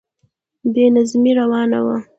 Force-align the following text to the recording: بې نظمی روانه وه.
بې 0.73 0.85
نظمی 0.95 1.31
روانه 1.39 1.79
وه. 1.85 1.95